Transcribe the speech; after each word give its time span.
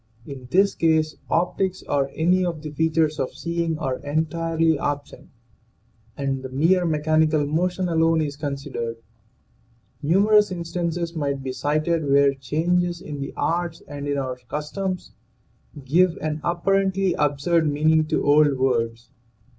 In 0.25 0.47
this 0.49 0.73
case 0.73 1.15
optics 1.29 1.83
or 1.87 2.09
any 2.15 2.43
of 2.43 2.63
the 2.63 2.71
features 2.71 3.19
of 3.19 3.35
seeing 3.35 3.77
are 3.77 3.99
entirely 3.99 4.79
absent 4.79 5.29
and 6.17 6.41
the 6.41 6.49
mere 6.49 6.85
mechanical 6.85 7.45
motion 7.45 7.87
alone 7.87 8.19
is 8.21 8.35
considered. 8.35 8.97
Numerous 10.01 10.49
instances 10.51 11.15
might 11.15 11.43
be 11.43 11.51
cited 11.53 12.03
where 12.09 12.33
changes 12.33 12.99
in 12.99 13.19
the 13.19 13.31
arts 13.37 13.83
and 13.87 14.07
in 14.07 14.17
our 14.17 14.37
customs 14.49 15.11
give 15.85 16.17
an 16.17 16.41
apparently 16.43 17.13
absurd 17.13 17.71
meaning 17.71 18.03
to 18.07 18.25
old 18.25 18.57
words. 18.57 19.11